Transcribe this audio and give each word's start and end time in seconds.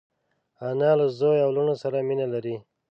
انا 0.67 0.91
له 0.99 1.07
زوی 1.19 1.37
او 1.45 1.49
لوڼو 1.55 1.75
سره 1.83 1.97
مینه 2.07 2.27
لري 2.33 2.55